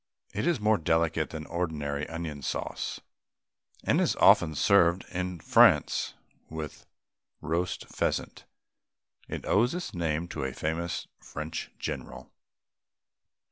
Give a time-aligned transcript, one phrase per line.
[0.33, 3.01] It is more delicate than ordinary onion sauce,
[3.83, 6.15] and is often served in France
[6.49, 6.87] with
[7.39, 8.45] roast pheasant.
[9.27, 12.31] It owes its name to a famous French general.